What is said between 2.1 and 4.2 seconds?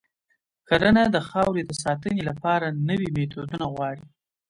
لپاره نوي میتودونه غواړي.